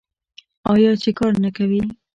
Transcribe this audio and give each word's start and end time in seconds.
آیا 0.73 0.91
چې 1.01 1.09
کار 1.19 1.33
نه 1.43 1.49
کوي؟ 1.57 1.81